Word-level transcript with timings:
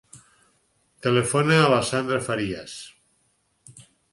Telefona 1.07 1.59
a 1.65 1.69
la 1.73 1.81
Sandra 1.91 2.19
Farias. 2.31 2.75